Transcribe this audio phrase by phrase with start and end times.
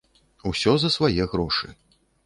[0.51, 1.67] Усё за свае грошы.